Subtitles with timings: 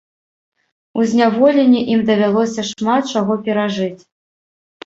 [1.01, 4.01] У зняволенні ім давялося шмат чаго перажыць.